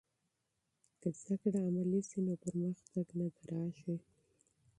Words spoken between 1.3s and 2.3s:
کړه عملي شي،